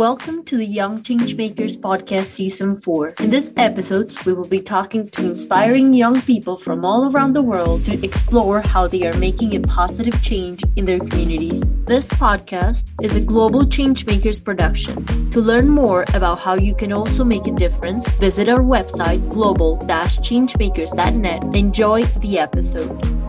[0.00, 3.16] Welcome to the Young Changemakers Podcast Season 4.
[3.20, 7.42] In this episode, we will be talking to inspiring young people from all around the
[7.42, 11.74] world to explore how they are making a positive change in their communities.
[11.84, 15.04] This podcast is a Global Changemakers production.
[15.32, 21.54] To learn more about how you can also make a difference, visit our website global-changemakers.net.
[21.54, 23.19] Enjoy the episode.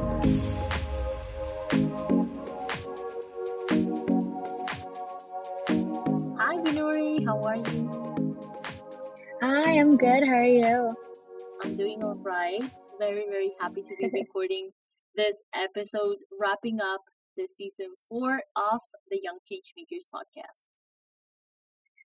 [9.82, 10.24] I'm good.
[10.24, 10.92] How are you?
[11.64, 12.62] I'm doing all right.
[13.00, 14.70] Very, very happy to be recording
[15.16, 17.02] this episode, wrapping up
[17.36, 20.66] the season four of the Young Changemakers podcast.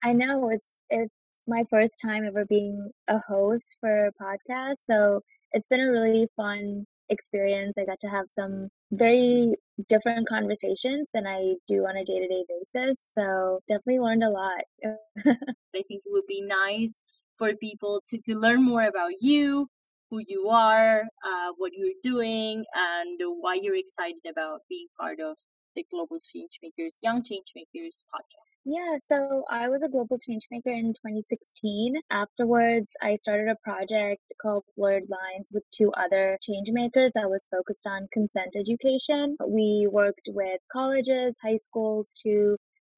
[0.03, 1.16] I know it's it's
[1.47, 5.22] my first time ever being a host for a podcast, so
[5.53, 7.75] it's been a really fun experience.
[7.80, 9.56] I got to have some very
[9.88, 13.00] different conversations than I do on a day to day basis.
[13.17, 14.61] So definitely learned a lot.
[15.25, 17.00] I think it would be nice
[17.42, 19.67] for people to, to learn more about you,
[20.11, 25.36] who you are, uh, what you're doing, and why you're excited about being part of
[25.75, 28.52] the Global Changemakers, Young Changemakers podcast.
[28.64, 31.95] Yeah, so I was a global changemaker in 2016.
[32.12, 37.88] Afterwards, I started a project called Blurred Lines with two other changemakers that was focused
[37.88, 39.36] on consent education.
[39.47, 42.56] We worked with colleges, high schools to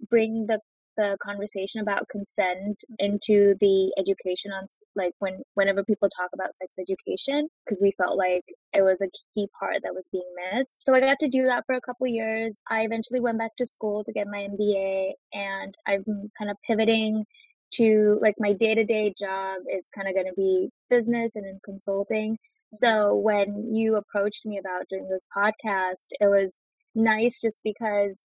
[0.10, 0.60] bring the
[0.98, 6.76] the conversation about consent into the education on like when whenever people talk about sex
[6.80, 10.86] education because we felt like it was a key part that was being missed.
[10.86, 12.62] So i got to do that for a couple years.
[12.70, 17.26] I eventually went back to school to get my mba and i'm kind of pivoting
[17.74, 22.38] to like my day-to-day job is kind of going to be business and in consulting.
[22.76, 23.24] So mm-hmm.
[23.24, 26.56] when you approached me about doing this podcast it was
[26.96, 28.20] nice just because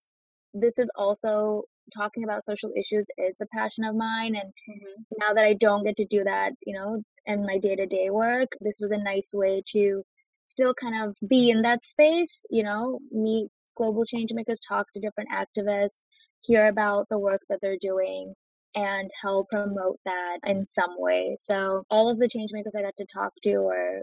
[0.54, 1.62] this is also
[1.96, 5.02] talking about social issues is the passion of mine and mm-hmm.
[5.18, 8.78] now that i don't get to do that you know in my day-to-day work this
[8.80, 10.02] was a nice way to
[10.46, 15.00] still kind of be in that space you know meet global change makers talk to
[15.00, 16.02] different activists
[16.40, 18.32] hear about the work that they're doing
[18.74, 22.96] and help promote that in some way so all of the change makers i got
[22.96, 24.02] to talk to were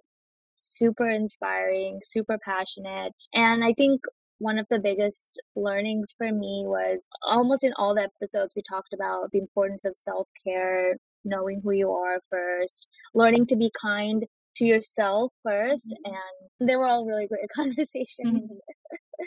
[0.56, 4.02] super inspiring super passionate and i think
[4.40, 8.94] one of the biggest learnings for me was almost in all the episodes we talked
[8.94, 14.26] about the importance of self-care knowing who you are first learning to be kind
[14.56, 16.14] to yourself 1st mm-hmm.
[16.14, 19.26] and they were all really great conversations mm-hmm.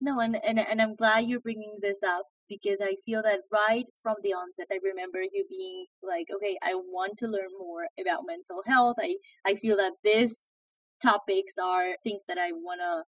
[0.00, 3.86] no and, and and i'm glad you're bringing this up because i feel that right
[4.02, 8.24] from the onset i remember you being like okay i want to learn more about
[8.26, 9.14] mental health i
[9.46, 10.48] i feel that these
[11.02, 13.02] topics are things that i want to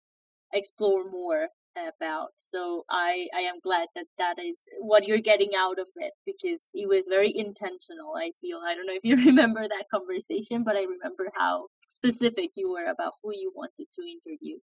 [0.53, 5.79] explore more about so i i am glad that that is what you're getting out
[5.79, 9.69] of it because it was very intentional i feel i don't know if you remember
[9.69, 14.57] that conversation but i remember how specific you were about who you wanted to interview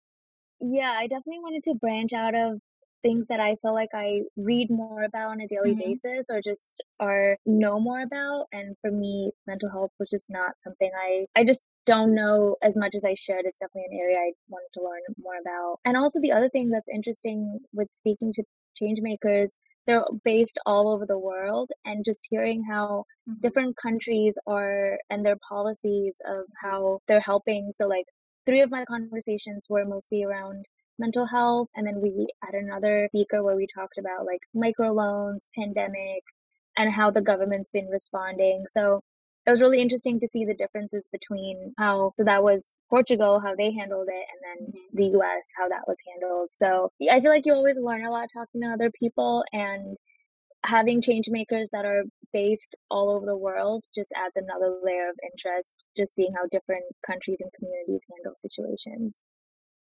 [0.60, 2.60] yeah i definitely wanted to branch out of
[3.04, 5.92] things that I feel like I read more about on a daily mm-hmm.
[5.92, 8.46] basis or just are know more about.
[8.52, 12.78] And for me, mental health was just not something I I just don't know as
[12.78, 13.46] much as I should.
[13.46, 15.80] It's definitely an area I wanted to learn more about.
[15.86, 18.44] And also the other thing that's interesting with speaking to
[18.76, 23.40] change makers, they're based all over the world and just hearing how mm-hmm.
[23.42, 27.72] different countries are and their policies of how they're helping.
[27.76, 28.06] So like
[28.46, 30.66] three of my conversations were mostly around
[31.00, 31.68] mental health.
[31.76, 36.24] And then we had another speaker where we talked about like microloans, pandemic,
[36.78, 38.66] and how the government's been responding.
[38.72, 39.02] So
[39.46, 43.56] it was really interesting to see the differences between how so that was Portugal how
[43.56, 44.96] they handled it and then mm-hmm.
[44.98, 46.50] the US how that was handled.
[46.52, 49.98] So I feel like you always learn a lot talking to other people and
[50.66, 55.16] having change makers that are based all over the world just adds another layer of
[55.32, 59.14] interest just seeing how different countries and communities handle situations.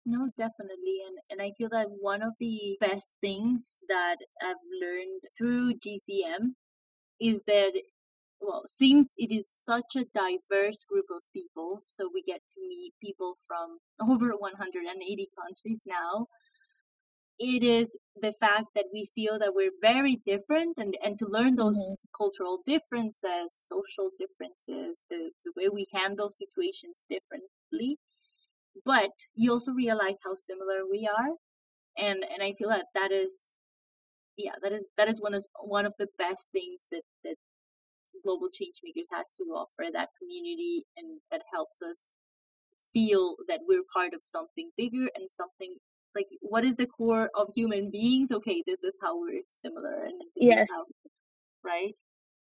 [0.07, 1.03] No, definitely.
[1.07, 6.55] And and I feel that one of the best things that I've learned through GCM
[7.21, 7.73] is that
[8.41, 12.93] well, since it is such a diverse group of people, so we get to meet
[13.01, 13.79] people from
[14.11, 16.27] over 180 countries now.
[17.39, 21.57] It is the fact that we feel that we're very different and, and to learn
[21.57, 22.11] those mm-hmm.
[22.17, 27.99] cultural differences, social differences, the, the way we handle situations differently
[28.85, 31.31] but you also realize how similar we are
[31.99, 33.57] and and i feel that that is
[34.37, 37.37] yeah that is that is one of one of the best things that that
[38.23, 42.13] global change makers has to offer that community and that helps us
[42.93, 45.75] feel that we're part of something bigger and something
[46.15, 48.33] like what is the core of human beings?
[48.33, 50.67] Okay this is how we're similar and this yes.
[50.71, 50.85] how,
[51.65, 51.95] right?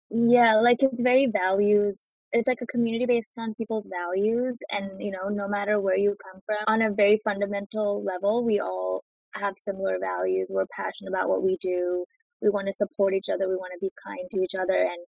[0.09, 1.99] Yeah like it's very values
[2.31, 6.15] it's like a community based on people's values and you know no matter where you
[6.23, 9.03] come from on a very fundamental level we all
[9.35, 12.03] have similar values we're passionate about what we do
[12.41, 15.05] we want to support each other we want to be kind to each other and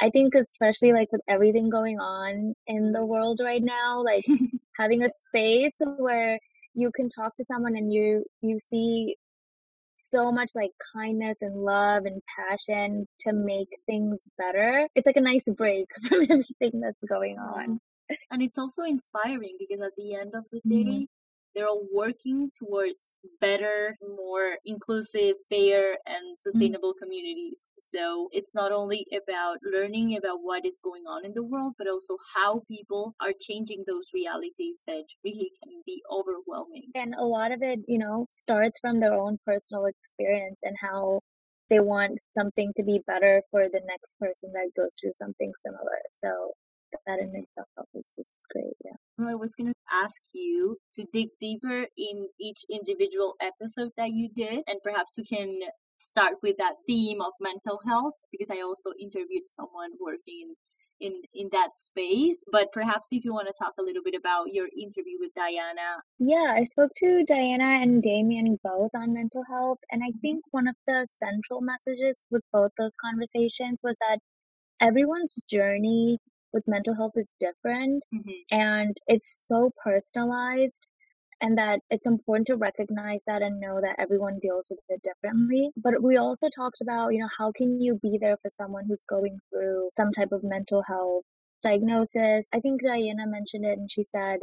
[0.00, 4.24] i think especially like with everything going on in the world right now like
[4.78, 6.38] having a space where
[6.74, 9.16] you can talk to someone and you you see
[9.96, 14.88] so much like kindness and love and passion to make things better.
[14.94, 17.80] It's like a nice break from everything that's going on.
[18.30, 20.84] And it's also inspiring because at the end of the Mhm.
[20.84, 21.08] day,
[21.58, 26.36] they're all working towards better, more inclusive, fair, and mm-hmm.
[26.36, 27.70] sustainable communities.
[27.80, 31.88] So it's not only about learning about what is going on in the world, but
[31.88, 36.90] also how people are changing those realities that really can be overwhelming.
[36.94, 41.22] And a lot of it, you know, starts from their own personal experience and how
[41.70, 45.98] they want something to be better for the next person that goes through something similar.
[46.14, 46.52] So
[47.06, 48.74] that in itself is just great.
[48.84, 48.92] Yeah.
[49.18, 54.10] Well, I was going to ask you to dig deeper in each individual episode that
[54.10, 55.58] you did, and perhaps we can
[55.98, 60.54] start with that theme of mental health because I also interviewed someone working
[61.00, 62.42] in in that space.
[62.50, 66.02] But perhaps if you want to talk a little bit about your interview with Diana.
[66.18, 70.20] Yeah, I spoke to Diana and Damien both on mental health, and I mm-hmm.
[70.20, 74.18] think one of the central messages with both those conversations was that
[74.80, 76.18] everyone's journey
[76.52, 78.34] with mental health is different Mhm.
[78.50, 80.86] and it's so personalized
[81.40, 85.70] and that it's important to recognize that and know that everyone deals with it differently.
[85.76, 89.04] But we also talked about, you know, how can you be there for someone who's
[89.08, 91.24] going through some type of mental health
[91.62, 92.48] diagnosis?
[92.52, 94.40] I think Diana mentioned it and she said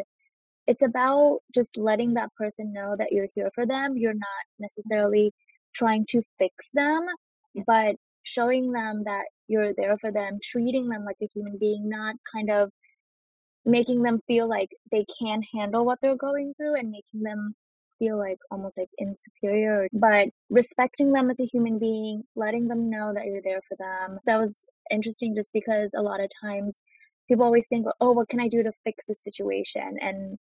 [0.68, 3.98] it's about just letting that person know that you're here for them.
[3.98, 5.34] You're not necessarily
[5.75, 7.06] trying to fix them,
[7.68, 12.16] but showing them that you're there for them, treating them like a human being, not
[12.34, 12.72] kind of
[13.66, 17.56] making them feel like they can't handle what they're going through and making them
[18.00, 23.14] feel like almost like insecure, but respecting them as a human being, letting them know
[23.14, 24.20] that you're there for them.
[24.26, 26.82] That was interesting just because a lot of times
[27.28, 29.98] people always think, oh, what can I do to fix this situation?
[30.02, 30.38] And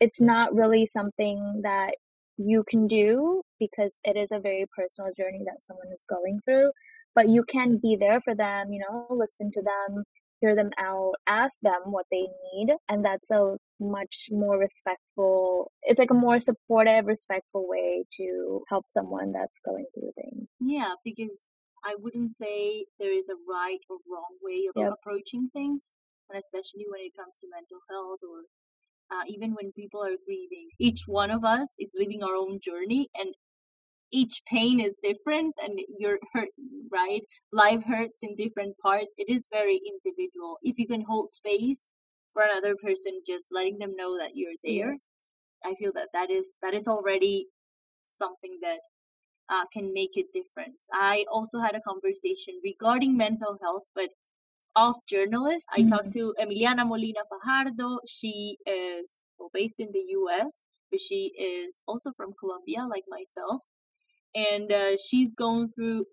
[0.00, 1.94] it's not really something that
[2.36, 6.70] you can do because it is a very personal journey that someone is going through.
[7.14, 10.04] But you can be there for them, you know, listen to them,
[10.40, 12.68] hear them out, ask them what they need.
[12.88, 18.86] And that's a much more respectful, it's like a more supportive, respectful way to help
[18.92, 20.48] someone that's going through things.
[20.60, 21.44] Yeah, because
[21.84, 24.94] I wouldn't say there is a right or wrong way of Yep.
[25.00, 25.94] approaching things,
[26.28, 28.44] and especially when it comes to mental health or
[29.10, 30.68] uh, even when people are grieving.
[30.78, 33.34] Each one of us is living our own journey, and
[34.12, 36.48] each pain is different, and you're hurt,
[36.92, 37.22] right?
[37.52, 39.14] Life hurts in different parts.
[39.18, 40.58] It is very individual.
[40.62, 41.90] If you can hold space
[42.32, 45.08] for another person, just letting them know that you're there, Yes.
[45.64, 47.46] I feel that that is that is already
[48.02, 48.80] something that
[49.48, 50.88] uh, can make a difference.
[50.92, 54.10] I also had a conversation regarding mental health, but
[54.76, 55.68] of journalists.
[55.72, 57.98] I talked to Emiliana Molina Fajardo.
[58.08, 63.62] She is well, based in the US, but she is also from Colombia, like myself.
[64.34, 66.06] And uh, she's going through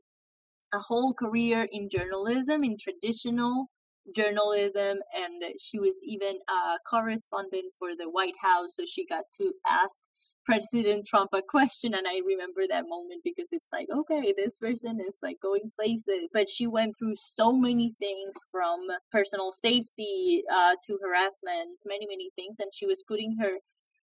[0.74, 3.68] a whole career in journalism, in traditional
[4.16, 8.76] journalism, and she was even a correspondent for the White House.
[8.76, 10.00] So she got to ask
[10.46, 15.00] President Trump a question, and I remember that moment because it's like, okay, this person
[15.06, 20.76] is like going places, but she went through so many things from personal safety uh,
[20.86, 23.58] to harassment, many many things, and she was putting her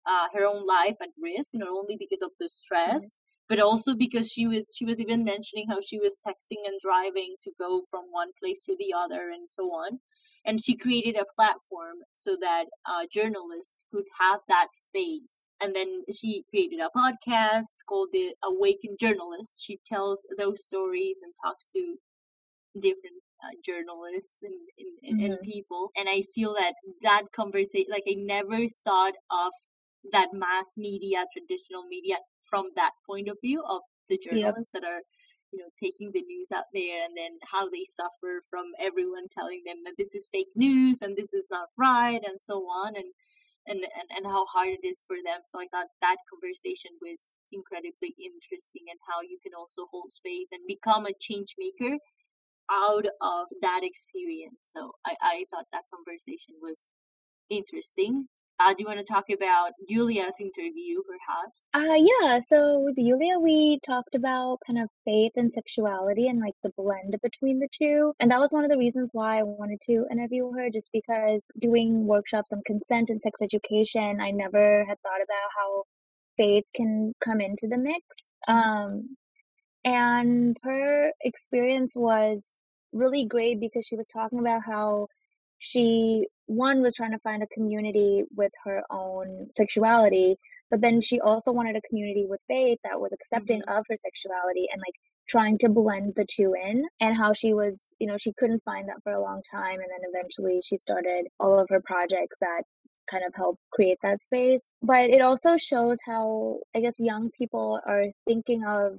[0.06, 4.30] uh, her own life at risk, not only because of the stress, but also because
[4.32, 8.04] she was she was even mentioning how she was texting and driving to go from
[8.10, 10.00] one place to the other and so on.
[10.46, 15.46] And she created a platform so that uh, journalists could have that space.
[15.62, 19.62] And then she created a podcast called the awakened journalist.
[19.64, 21.96] She tells those stories and talks to
[22.80, 24.54] different uh, journalists and,
[25.02, 25.42] and, and Mhm.
[25.42, 25.90] people.
[25.96, 29.52] And i feel that that conversation like i never thought of
[30.12, 35.00] that mass media traditional media from that point of view of the journalists that are
[35.50, 39.62] you know taking the news out there and then how they suffer from everyone telling
[39.64, 43.10] them that this is fake news and this is not right and so on and
[43.66, 45.40] and, and, and how hard it is for them.
[45.44, 47.20] So I thought that conversation was
[47.52, 51.96] incredibly interesting and how you can also hold space and become a change maker
[52.70, 54.60] out of that experience.
[54.62, 56.92] So I, I thought that conversation was
[57.50, 58.28] interesting.
[58.60, 61.68] Uh, do you want to talk about Julia's interview, perhaps?
[61.74, 62.38] Uh, yeah.
[62.40, 67.16] So with Julia, we talked about kind of faith and sexuality and like the blend
[67.22, 68.12] between the two.
[68.20, 71.42] And that was one of the reasons why I wanted to interview her, just because
[71.58, 75.82] doing workshops on consent and sex education, I never had thought about how
[76.36, 78.02] faith can come into the mix.
[78.46, 79.16] Um,
[79.84, 82.60] and her experience was
[82.92, 85.08] really great because she was talking about how
[85.58, 90.36] she one was trying to find a community with her own sexuality
[90.70, 93.78] but then she also wanted a community with faith that was accepting Mhm.
[93.78, 94.94] of her sexuality and like
[95.28, 98.88] trying to blend the two in and how she was you know she couldn't find
[98.88, 102.62] that for a long time and then eventually she started all of her projects that
[103.10, 104.72] kind of help create that space.
[104.82, 108.98] But it also shows how i guess young people are thinking of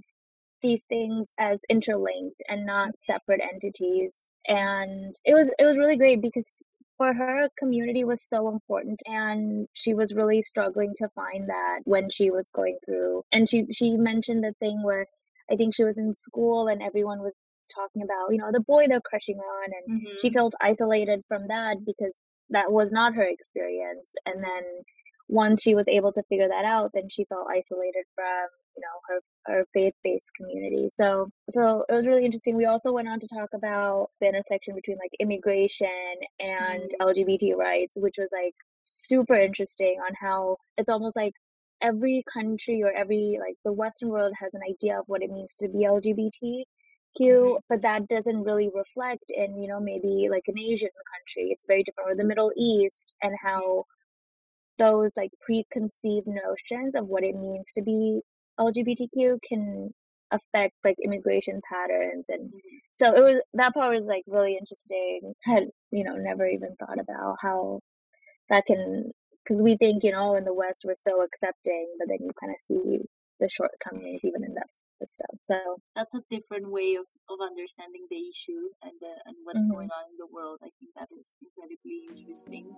[0.61, 4.27] these things as interlinked and not separate entities.
[4.47, 6.51] And it was it was really great because
[6.97, 12.09] for her community was so important and she was really struggling to find that when
[12.09, 15.05] she was going through and she she mentioned the thing where
[15.51, 17.33] i think she was in school and everyone was
[17.73, 20.33] talking about you know the boy they're crushing on and she Mhm.
[20.33, 22.17] felt isolated from that because
[22.49, 24.63] that was not her experience and then
[25.27, 28.97] once she was able to figure that out then she felt isolated from you know
[29.07, 33.27] her her faith-based community so so it was really interesting we also went on to
[33.27, 35.87] talk about the intersection between like immigration
[36.39, 37.01] and Mm.
[37.01, 38.53] lgbt rights which was like
[38.85, 41.33] super interesting on how it's almost like
[41.81, 45.55] every country or every like the western world has an idea of what it means
[45.55, 46.63] to be lgbtq
[47.29, 47.59] Mhm.
[47.69, 51.83] but that doesn't really reflect in you know maybe like an asian country it's very
[51.83, 53.85] different or the middle east and how
[54.79, 58.21] those like preconceived notions of what it means to be
[58.59, 59.93] LGBTQ can
[60.31, 62.59] affect like immigration patterns and Mhm.
[62.93, 66.99] so it was that part was like really interesting had you know never even thought
[66.99, 67.79] about how
[68.49, 69.11] that can
[69.43, 72.51] because we think you know in the west we're so accepting but then you kind
[72.53, 72.99] of see
[73.39, 74.67] the shortcomings even in that
[75.45, 79.73] so That's a different way of, of understanding the issue and the, and what's mhm.
[79.73, 80.59] going on in the world.
[80.63, 82.73] I think that is incredibly interesting.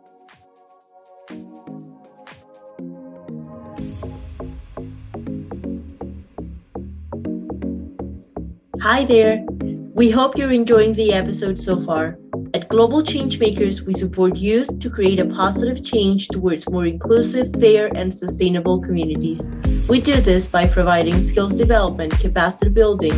[8.81, 9.45] Hi there.
[9.93, 12.17] We hope you're enjoying the episode so far.
[12.57, 17.95] At Global Changemakers, we support youth to create a positive change towards more inclusive, fair,
[17.95, 19.51] and sustainable communities.
[19.87, 23.11] We do this by providing skills development, capacity building,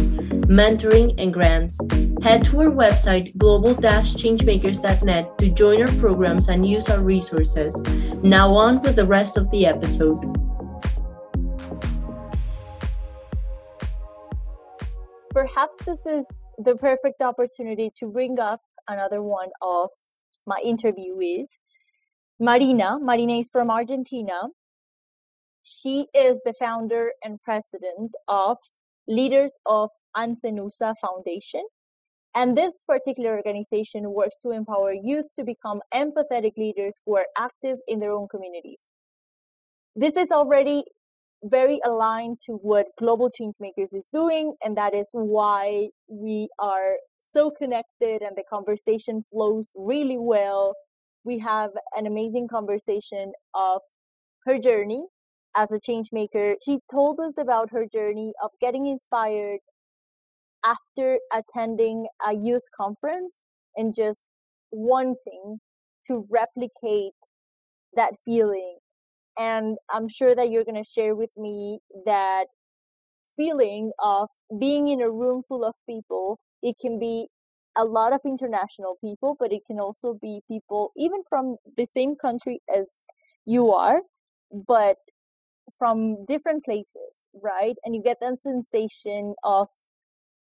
[0.50, 1.80] mentoring, and grants.
[2.22, 7.82] Head to our website, global-changemakers.net, to join our programs and use our resources.
[8.22, 10.20] Now, on with the rest of the episode.
[15.32, 16.26] Perhaps this is
[16.58, 19.90] the perfect opportunity to bring up another one of
[20.46, 21.62] my interviewees,
[22.40, 22.98] Marina.
[23.00, 24.50] Marina is from Argentina.
[25.64, 28.58] She is the founder and president of
[29.08, 31.64] Leaders of Ancenusa Foundation.
[32.36, 37.80] And this particular organization works to empower youth to become empathetic leaders who are active
[37.88, 38.82] in their own communities.
[39.96, 40.84] This is already
[41.44, 47.50] very aligned to what Global Changemakers is doing, and that is why we are so
[47.52, 50.76] connected and the conversation flows really well.
[51.24, 53.82] We have an amazing conversation of
[54.46, 55.06] her journey
[55.56, 56.56] as a change maker.
[56.64, 59.60] She told us about her journey of getting inspired
[60.66, 63.44] after attending a youth conference
[63.76, 64.28] and just
[64.72, 65.60] wanting
[66.06, 67.14] to replicate
[67.96, 68.79] that feeling.
[69.40, 72.48] And I'm sure that you're going to share with me that
[73.38, 74.30] feeling of
[74.60, 76.40] being in a room full of people.
[76.62, 77.28] It can be
[77.78, 82.16] a lot of international people, but it can also be people even from the same
[82.16, 83.06] country as
[83.46, 84.02] you are,
[84.52, 84.98] but
[85.78, 87.76] from different places, right?
[87.86, 89.70] And you get that sensation of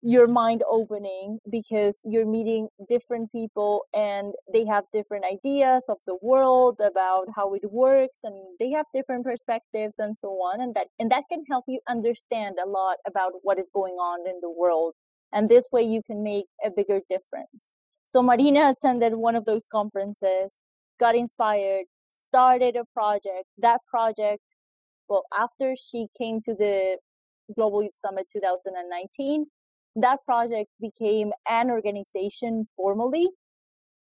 [0.04, 6.18] your mind opening because you're meeting different people and they have different ideas of the
[6.24, 10.88] world about how it works and they have different perspectives and so on and that
[10.98, 14.50] and that can help you understand a lot about what is going on in the
[14.50, 14.94] world
[15.32, 17.74] and this way you can make a bigger difference.
[18.04, 20.54] So marina attended one of those conferences
[21.00, 23.46] got inspired started a project.
[23.60, 24.42] That project
[25.08, 26.98] well after she came to the
[27.56, 29.46] global youth summit 2019
[29.96, 33.30] that project became an organization formally.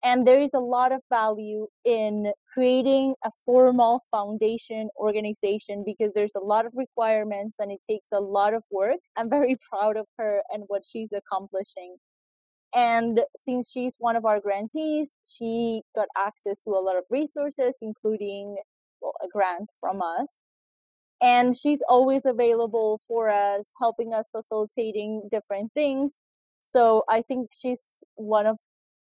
[0.04, 6.36] And there is a lot of value in creating a formal foundation organization because there's
[6.36, 8.98] a lot of requirements and it takes a lot of work.
[9.16, 11.96] I'm very proud of her and what she's accomplishing.
[12.76, 17.74] And since she's one of our grantees, she got access to a lot of resources,
[17.80, 18.56] including
[19.00, 20.42] well, a grant from us
[21.20, 26.20] and she's always available for us helping us facilitating different things.
[26.60, 28.56] So i think she's one of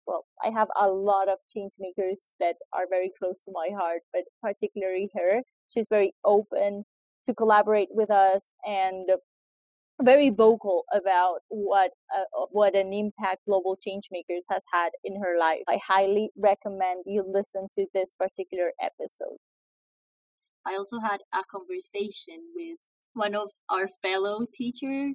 [0.07, 4.03] well i have a lot of change makers that are very close to my heart
[4.13, 5.43] but particularly her.
[5.69, 6.85] She's very open
[7.27, 9.09] to collaborate with us and
[10.03, 15.39] very vocal about what uh, what an impact global change makers has had in her
[15.39, 15.63] life.
[15.69, 19.39] I highly recommend you listen to this particular episode
[20.67, 22.79] I also had a conversation with
[23.15, 25.15] one of our fellow teachers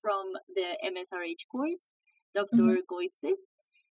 [0.00, 1.88] from the MSRH course,
[2.34, 2.92] doctor mm-hmm.
[2.92, 3.32] Goitze.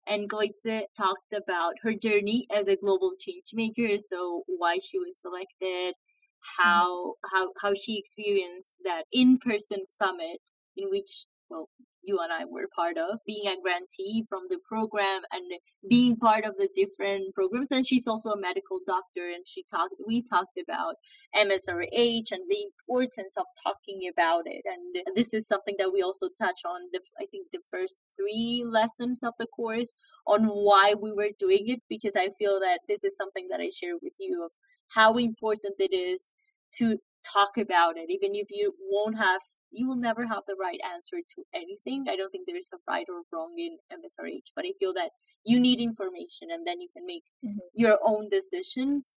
[0.07, 5.19] And Goitze talked about her journey as a global change maker, so why she was
[5.19, 6.61] selected, mm-hmm.
[6.63, 10.41] how how how she experienced that in-person summit
[10.77, 11.69] in which well
[12.05, 15.43] you and I were part of, being a grantee from the program and
[15.89, 17.71] being part of the different programs.
[17.71, 19.95] And she's also a medical doctor, and she talked.
[20.05, 20.95] We talked about
[21.35, 24.63] MSRH and the importance of talking about it.
[24.65, 26.81] And this is something that we also touch on.
[26.93, 29.93] The I think the first three lessons of the course
[30.27, 33.69] on why we were doing it, because I feel that this is something that I
[33.69, 34.51] share with you of
[34.93, 36.33] how important it is
[36.75, 36.97] to
[37.33, 39.41] talk about it even if you won't have
[39.71, 43.07] you will never have the right answer to anything i don't think there's a right
[43.09, 45.09] or wrong in msrh but i feel that
[45.45, 47.57] you need information and then you can make mm-hmm.
[47.73, 49.15] your own decisions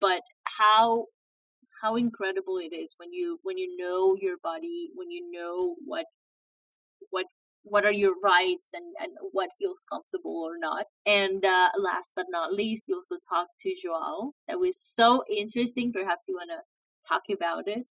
[0.00, 1.06] but how
[1.82, 6.04] how incredible it is when you when you know your body when you know what
[7.10, 7.26] what
[7.62, 10.86] what are your rights and, and what feels comfortable or not.
[11.06, 14.32] And uh, last but not least, you also talked to Joao.
[14.48, 15.92] That was so interesting.
[15.92, 16.62] Perhaps you want to
[17.10, 17.86] talk about it?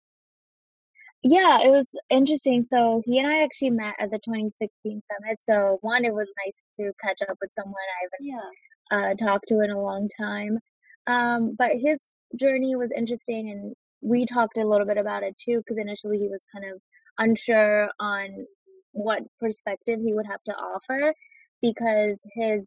[1.24, 2.64] Yeah, it was interesting.
[2.64, 5.38] So he and I actually met at the 2016 summit.
[5.42, 9.26] So one, it was nice to catch up with someone I haven't yeah.
[9.26, 10.60] uh, talked to in a long time.
[11.08, 11.98] Um, but his
[12.40, 15.58] journey was interesting, and we talked a little bit about it too.
[15.58, 16.80] Because initially he was kind of
[17.18, 18.46] unsure on
[18.94, 21.14] what perspective he would have to offer,
[21.62, 22.66] because his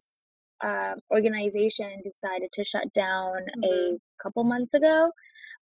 [0.63, 3.95] uh, organization decided to shut down mm-hmm.
[3.95, 5.09] a couple months ago.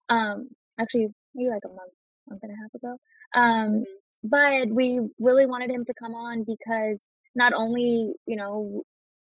[0.10, 1.94] Um, actually maybe like a month,
[2.30, 2.98] month and a half ago.
[3.34, 3.84] Um,
[4.24, 8.84] but we really wanted him to come on because not only, you know,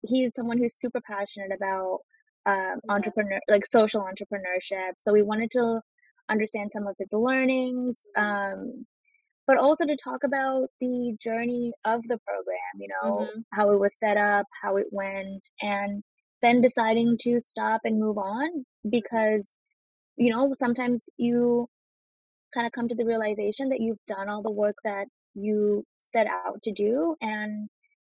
[0.05, 1.99] he's someone who's super passionate about
[2.45, 4.93] um, entrepreneur, like social entrepreneurship.
[4.99, 5.81] So we wanted to
[6.29, 8.85] understand some of his learnings, um,
[9.47, 13.39] but also to talk about the journey of the program, you know, mm-hmm.
[13.53, 16.03] how it was set up, how it went, and
[16.41, 19.55] then deciding to stop and move on because
[20.17, 21.67] you know, sometimes you
[22.53, 26.27] kind of come to the realization that you've done all the work that you set
[26.27, 27.67] out to do and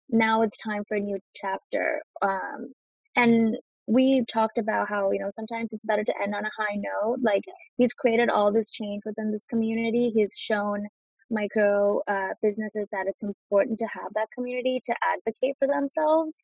[0.09, 2.73] now it's time for a new chapter um,
[3.15, 3.55] and
[3.87, 7.17] we talked about how you know sometimes it's better to end on a high note
[7.21, 7.43] like
[7.77, 10.85] he's created all this change within this community he's shown
[11.29, 16.35] micro uh, businesses that it's important to have that community to advocate for themselves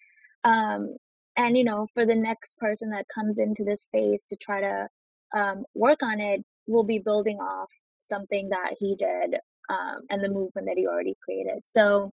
[0.45, 0.95] um,
[1.37, 4.87] and you know for the next person that comes into this space to try to
[5.35, 7.69] um, work on it will be building off
[8.03, 9.35] something that he did
[9.69, 11.61] um, and the movement that he already created.
[11.65, 12.11] So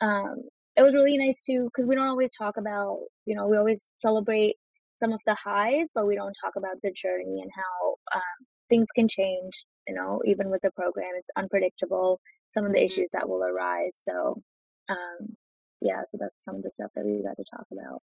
[0.00, 0.42] um,
[0.76, 3.86] it was really nice to because we don't always talk about you know we always
[3.98, 4.56] celebrate
[5.02, 8.88] some of the highs, but we don't talk about the journey and how um, things
[8.94, 9.64] can change.
[9.86, 12.20] You know, even with the program, it's unpredictable.
[12.52, 12.86] Some of the mm-hmm.
[12.86, 14.00] issues that will arise.
[14.08, 14.40] So
[14.88, 15.36] um,
[15.80, 18.00] yeah, so that's some of the stuff that we got to talk about.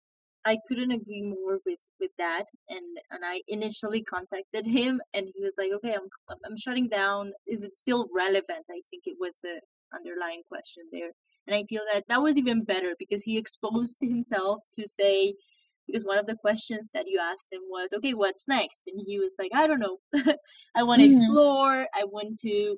[0.45, 5.43] I couldn't agree more with with that and and I initially contacted him and he
[5.43, 7.33] was like okay I'm I'm shutting down.
[7.47, 8.65] Is it still relevant?
[8.69, 9.59] I think it was the
[9.93, 11.11] underlying question there
[11.47, 15.33] and I feel that that was even better because he exposed himself to say
[15.87, 18.83] because one of the questions that you asked him was okay what's next?
[18.87, 19.97] And he was like I don't know.
[20.75, 21.21] I want to mm-hmm.
[21.21, 21.87] explore.
[21.93, 22.77] I want to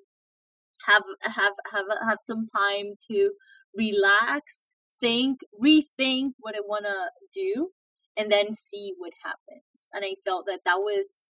[0.88, 3.32] have have have have some time to
[3.76, 4.64] relax
[5.02, 7.70] think, rethink what I want to do,
[8.18, 9.90] and then see what happens.
[9.94, 11.30] And I felt that that was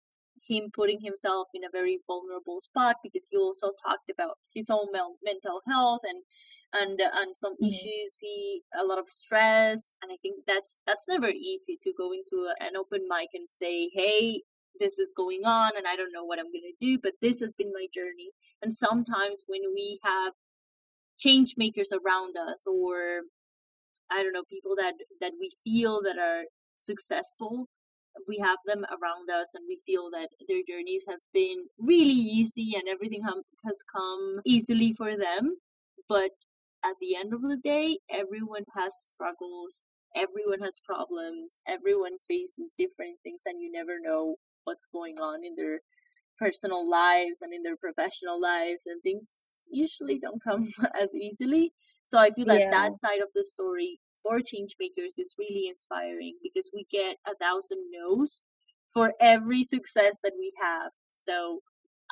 [0.47, 4.87] him putting himself in a very vulnerable spot because he also talked about his own
[5.23, 6.21] mental health and
[6.73, 7.67] and uh, and some mm-hmm.
[7.67, 12.11] issues he a lot of stress and i think that's that's never easy to go
[12.11, 14.41] into a, an open mic and say hey
[14.79, 17.39] this is going on and i don't know what i'm going to do but this
[17.39, 20.33] has been my journey and sometimes when we have
[21.17, 23.21] change makers around us or
[24.11, 26.43] I don't know people that that we feel that are
[26.77, 27.67] successful
[28.29, 32.71] we have them around us and we feel that their journeys have been really easy
[32.73, 35.57] and everything has come easily for them.
[36.07, 36.31] But
[36.85, 39.83] at the end of the day everyone has struggles
[40.15, 45.55] everyone has problems everyone faces different things and you never know what's going on in
[45.55, 45.79] their
[46.37, 50.67] personal lives and in their professional lives and things usually don't come
[51.01, 51.73] as easily
[52.05, 52.71] so i feel that Yeah.
[52.71, 57.35] that side of the story for change makers is really inspiring because we get a
[57.35, 58.43] thousand no's
[58.93, 60.91] for every success that we have.
[61.09, 61.59] So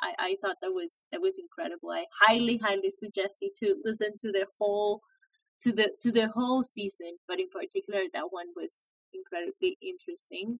[0.00, 1.90] I, I thought that was that was incredible.
[1.90, 5.00] I highly highly suggest you to listen to the whole
[5.62, 10.58] to the to the whole season but in particular that one was incredibly interesting.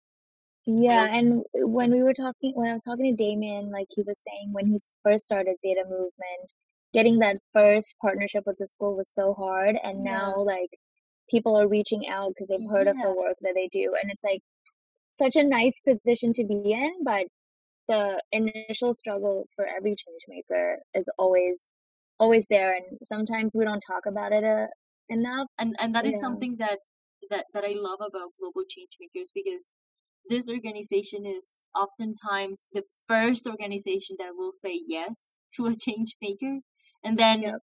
[0.66, 4.16] Yeah, and when we were talking, when I was talking to Damien, like he was
[4.26, 6.48] saying when he first started Zeta Movement,
[6.94, 10.04] getting that first partnership with the school was so hard, and Yeah.
[10.04, 10.70] now like
[11.30, 14.24] people are reaching out because they've heard of the work that they do, and it's
[14.24, 14.42] like
[15.12, 17.26] such a nice position to be in, but
[17.88, 21.64] the initial struggle for every change maker is always
[22.20, 24.66] always there, and sometimes we don't talk about it uh,
[25.08, 25.48] enough.
[25.58, 26.20] and and that is Yeah.
[26.20, 26.78] something that
[27.30, 29.72] that that I love about global change makers because
[30.28, 36.60] this organization is oftentimes the first organization that will say yes to a change maker
[37.04, 37.54] and then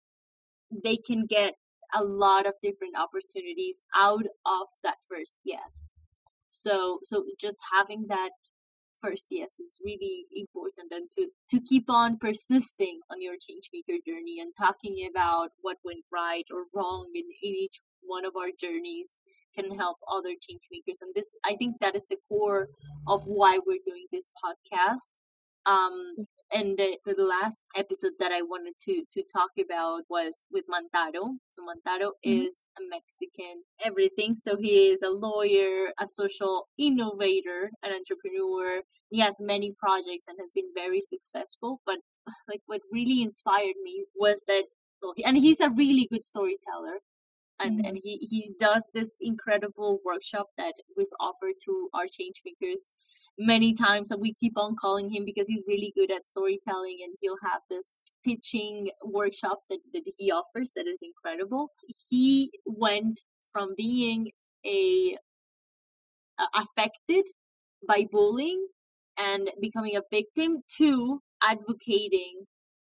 [0.84, 1.54] they can get
[1.94, 5.92] a lot of different opportunities out of that first yes.
[6.48, 8.30] So so just having that
[9.00, 13.98] first yes is really important and to to keep on persisting on your change maker
[14.06, 18.50] journey and talking about what went right or wrong in, in each one of our
[18.60, 19.18] journeys
[19.54, 22.68] can help other change makers and this i think that is the core
[23.08, 25.10] of why we're doing this podcast
[25.66, 26.16] um
[26.52, 31.36] and the, the last episode that i wanted to to talk about was with mantaro.
[31.52, 32.46] So mantaro Mhm.
[32.46, 34.36] is a mexican everything.
[34.36, 38.82] So he is a lawyer a social innovator an entrepreneur.
[39.10, 41.80] He has many projects and has been very successful.
[41.86, 41.98] But
[42.48, 44.64] like what really inspired me was that
[45.02, 46.98] well, and he's a really good storyteller
[47.60, 52.94] and and he he does this incredible workshop that we've offered to our change makers
[53.38, 57.14] many times and we keep on calling him because he's really good at storytelling and
[57.20, 61.70] he'll have this pitching workshop that, that he offers that is incredible.
[62.10, 63.20] He went
[63.50, 64.30] from being
[64.66, 65.16] a
[66.38, 67.24] uh, affected
[67.86, 68.66] by bullying
[69.18, 72.46] and becoming a victim to advocating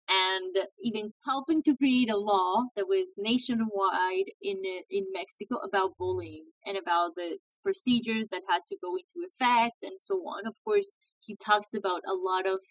[0.08, 6.44] and even helping to create a law that was nationwide in in Mexico about bullying
[6.64, 10.46] and about the procedures that had to go into effect and so on.
[10.46, 12.62] Of course, he talks about a lot of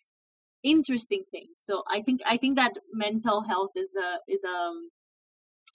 [0.64, 1.52] interesting things.
[1.58, 4.72] So I think I think that mental health is a is a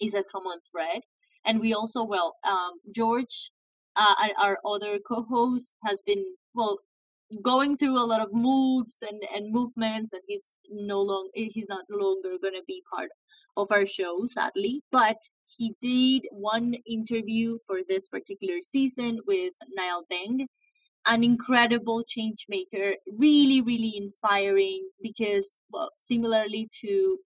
[0.01, 1.03] is a common thread,
[1.45, 3.51] and we also well um, George,
[3.97, 6.79] uh, our other co-host, has been well
[7.43, 11.85] going through a lot of moves and, and movements and he's no long he's not
[11.89, 13.11] longer going to be part
[13.57, 14.83] of our show sadly.
[14.91, 15.19] But
[15.57, 20.47] he did one interview for this particular season with Niall Deng
[21.07, 27.19] an incredible change maker really really inspiring because well similarly to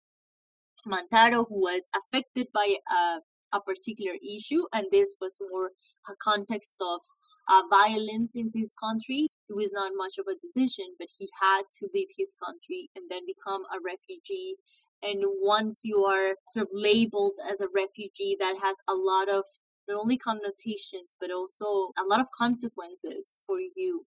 [0.87, 5.71] Mantaro who was affected by a, a particular issue and this was more
[6.09, 7.01] a context of
[7.49, 9.29] uh, violence in his country.
[9.49, 13.05] It was not much of a decision, but he had to leave his country and
[13.11, 14.55] then become a refugee.
[15.03, 19.45] And once you are sort of labeled as a refugee, that has a lot of
[19.87, 24.07] not only connotations, but also a lot of consequences for you.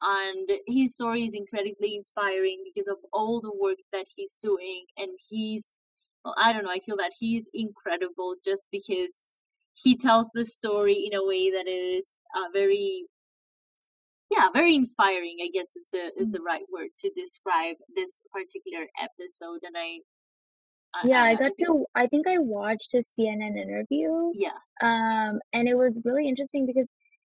[0.00, 4.84] And his story is incredibly inspiring because of all the work that he's doing.
[4.96, 5.76] And he's,
[6.24, 9.34] well, I don't know, I feel that he's incredible just because
[9.82, 13.04] he tells the story in a way that is uh, very
[14.30, 18.86] yeah very inspiring i guess is the is the right word to describe this particular
[19.00, 19.98] episode and i,
[21.04, 21.84] Yeah, I got to.
[21.94, 24.32] I think I watched his CNN interview.
[24.34, 26.88] yeah Um, and it was really interesting because,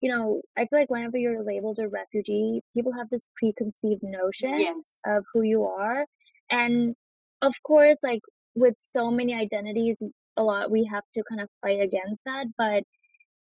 [0.02, 4.60] you know, I feel like whenever you're labeled a refugee, people have this preconceived notion
[4.60, 6.06] yes of who you are.
[6.52, 6.95] And
[7.41, 8.21] of course, like
[8.56, 9.97] with so many identities,
[10.39, 12.47] a lot we have to kind of fight against that.
[12.58, 12.84] But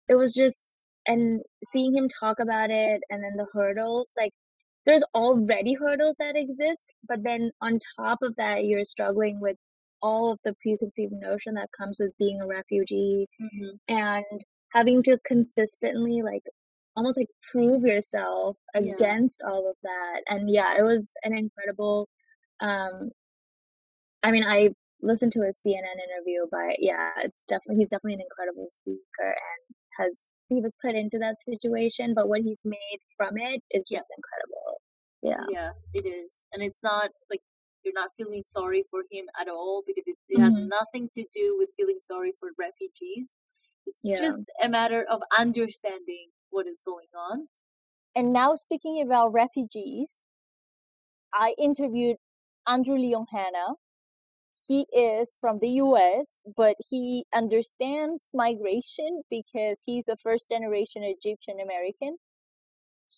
[0.09, 4.31] it was just, and seeing him talk about it and then the hurdles, like
[4.85, 9.57] there's already hurdles that exist, but then on top of that, you're struggling with
[10.01, 14.25] all of the preconceived notion that comes with being a refugee hmm and
[14.73, 16.43] having to consistently like
[16.95, 18.93] almost like prove yourself Yeah.
[18.93, 22.07] against all of that and yeah it was an incredible
[22.61, 23.11] um
[24.23, 24.69] i mean i
[25.01, 29.75] listened to his cnn interview but yeah it's definitely he's definitely an incredible speaker and
[29.99, 33.99] has he was put into that situation but what he's made from it is Yeah.
[33.99, 34.81] just incredible
[35.21, 37.41] yeah yeah it is and it's not like
[37.83, 40.69] you're not feeling sorry for him at all because it, it has Mhm.
[40.69, 43.35] nothing to do with feeling sorry for refugees
[43.85, 44.19] it's Yeah.
[44.19, 47.47] just a matter of understanding what is going on
[48.15, 50.23] And now, speaking about refugees,
[51.33, 52.17] I interviewed
[52.67, 53.75] Andrew Leon Hanna.
[54.67, 61.59] He is from the US, but he understands migration because he's a first generation Egyptian
[61.59, 62.17] American.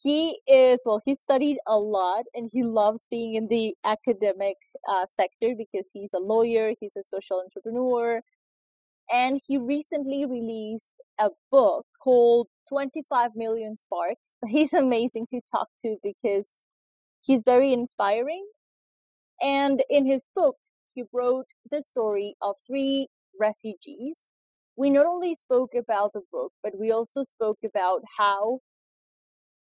[0.04, 4.58] He is, well, he studied a lot and he loves being in the academic
[4.88, 8.22] uh, sector because he's a lawyer, he's a social entrepreneur,
[9.12, 14.36] and he recently released a book called 25 Million Sparks.
[14.48, 16.66] He's amazing to talk to because
[17.22, 18.46] he's very inspiring.
[19.42, 20.58] And in his book,
[20.98, 23.08] he wrote the story of three
[23.40, 24.32] refugees.
[24.76, 28.60] We not only spoke about the book, but we also spoke about how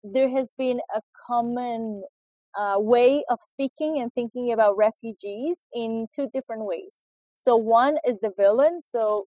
[0.04, 2.04] there has been a common
[2.58, 7.04] uh, way of speaking and thinking about refugees in two different ways.
[7.36, 8.80] So one is the villain.
[8.88, 9.26] So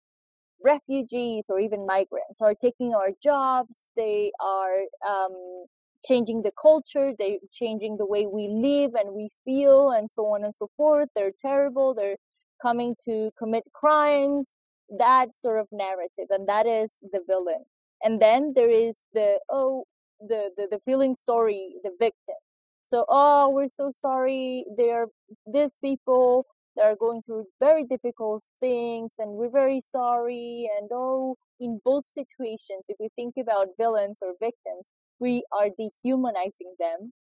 [0.64, 3.76] refugees or even migrants are taking our jobs.
[3.96, 5.66] They are um,
[6.06, 7.12] changing the culture.
[7.18, 11.10] They're changing the way we live and we feel, and so on and so forth.
[11.16, 11.94] They're terrible.
[11.94, 12.18] They're
[12.62, 14.54] coming to commit crimes.
[14.98, 17.66] That sort of narrative, and that is the villain.
[18.02, 19.86] And then there is the oh,
[20.20, 22.36] the the, the feeling sorry, the victim.
[22.84, 24.66] So oh, we're so sorry.
[24.78, 25.08] They're
[25.46, 26.46] these people
[26.78, 32.06] that are going through very difficult things and we're very sorry and oh in both
[32.08, 34.86] situations if we think about villains or victims
[35.20, 37.14] we are dehumanizing them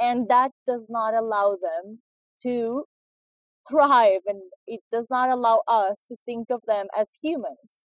[0.00, 2.00] and that does not allow them
[2.42, 2.84] to
[3.68, 7.84] thrive and it does not allow us to think of them as humans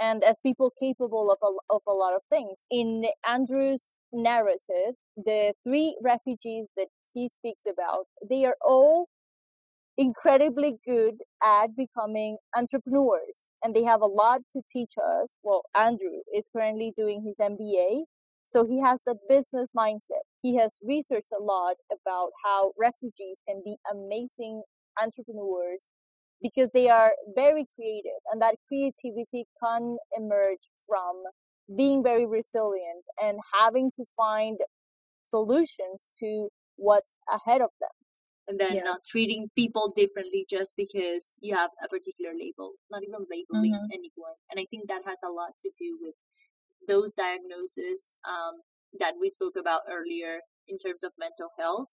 [0.00, 5.52] and as people capable of a, of a lot of things in andrew's narrative the
[5.64, 9.08] three refugees that he speaks about they are all
[9.98, 15.30] incredibly good at becoming entrepreneurs and they have a lot to teach us.
[15.42, 18.04] Well, Andrew is currently doing his MBA,
[18.46, 20.22] so he has the business mindset.
[20.40, 24.62] He has researched a lot about how refugees can be amazing
[25.02, 25.80] entrepreneurs
[26.40, 31.24] because they are very creative and that creativity can emerge from
[31.76, 34.58] being very resilient and having to find
[35.26, 37.90] solutions to what's ahead of them
[38.48, 38.84] and then Yeah.
[38.84, 43.90] not treating people differently just because you have a particular label, not even labeling Mhm.
[43.92, 44.36] anyone.
[44.50, 46.14] And I think that has a lot to do with
[46.86, 48.60] those diagnoses um,
[48.98, 51.88] that we spoke about earlier in terms of mental health.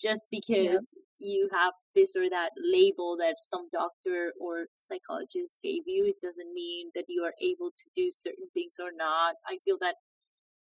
[0.00, 6.04] Just because you have this or that label that some doctor or psychologist gave you,
[6.06, 9.36] it doesn't mean that you are able to do certain things or not.
[9.46, 9.94] I feel that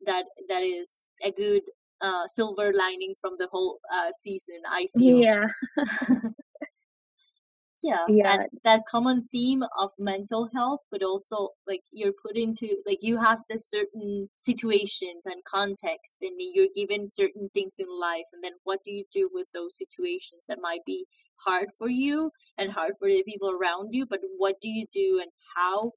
[0.06, 1.62] that that is a good
[2.00, 4.60] uh, silver lining from the whole uh, season.
[4.70, 5.46] I feel Yeah.
[7.84, 8.36] yeah, Yeah.
[8.38, 13.16] that that common theme of mental health, but also like you're put into like you
[13.18, 18.52] have the certain situations and context, and you're given certain things in life, and then
[18.64, 21.04] what do you do with those situations that might be
[21.46, 25.20] hard for you and hard for the people around you, but what do you do
[25.22, 25.92] and how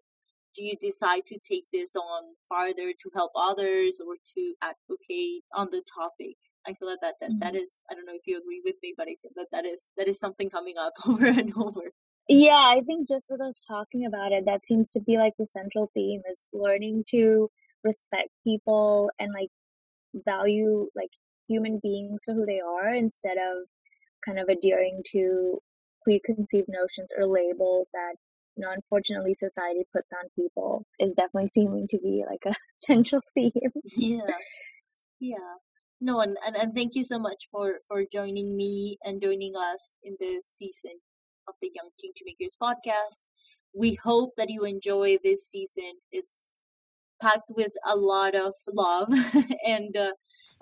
[0.56, 5.68] do you decide to take this on farther to help others or to advocate on
[5.72, 6.36] the topic
[6.68, 7.62] i feel that that, that, that Mhm.
[7.64, 9.88] is i don't know if you agree with me but i feel that that is
[9.98, 11.92] that is something coming up over and over
[12.30, 15.48] Yeah, I think just with us talking about it, that seems to be like the
[15.48, 17.50] central theme is learning to
[17.84, 19.50] respect people and like
[20.26, 21.12] value like
[21.48, 23.68] human beings for who they are instead of
[24.26, 25.60] kind of adhering to
[26.04, 28.14] preconceived notions or labels that
[28.56, 32.56] you know unfortunately society puts on people is definitely seeming to be like a
[32.88, 33.52] central theme.
[33.98, 34.20] yeah
[35.20, 35.54] yeah
[36.00, 39.96] no and, and and thank you so much for for joining me and joining us
[40.04, 40.94] in this season
[41.48, 43.22] of the young change makers podcast
[43.74, 46.66] we hope that you enjoy this season it's
[47.22, 49.10] packed with a lot of love
[49.66, 50.12] and uh,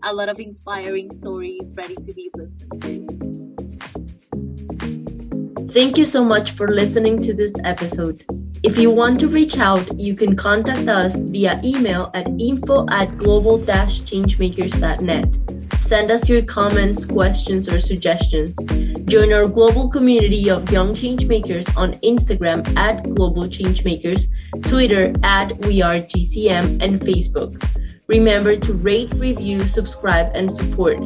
[0.03, 3.05] a lot of inspiring stories ready to be listened to.
[5.71, 8.21] Thank you so much for listening to this episode.
[8.63, 13.17] If you want to reach out, you can contact us via email at info at
[13.17, 15.25] global-changemakers.net.
[15.81, 18.57] Send us your comments, questions, or suggestions.
[19.05, 24.31] Join our global community of young changemakers on Instagram at Global Changemakers,
[24.67, 27.63] Twitter at We Are GCM, and Facebook.
[28.07, 30.97] Remember to rate, review, subscribe, and support.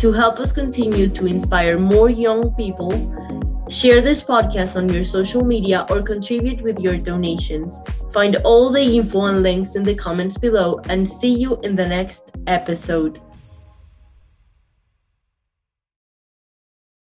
[0.00, 2.90] To help us continue to inspire more young people,
[3.70, 7.84] share this podcast on your social media or contribute with your donations.
[8.12, 11.86] Find all the info and links in the comments below and see you in the
[11.86, 13.20] next episode.